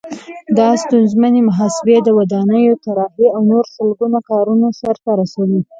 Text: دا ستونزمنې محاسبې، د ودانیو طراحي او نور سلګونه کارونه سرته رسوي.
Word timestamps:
دا 0.57 0.69
ستونزمنې 0.83 1.41
محاسبې، 1.49 1.97
د 2.03 2.09
ودانیو 2.17 2.79
طراحي 2.83 3.27
او 3.35 3.41
نور 3.51 3.63
سلګونه 3.75 4.19
کارونه 4.29 4.67
سرته 4.79 5.09
رسوي. 5.19 5.61